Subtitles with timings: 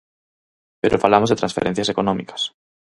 [0.81, 2.41] Pero falamos de transferencias económicas.